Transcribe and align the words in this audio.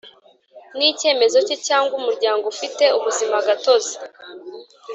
Ni 0.77 0.85
icyemezo 0.93 1.37
cye 1.47 1.55
cyangwa 1.67 1.93
umuryango 1.99 2.43
ufite 2.53 2.83
ubuzimagatozi 2.97 3.95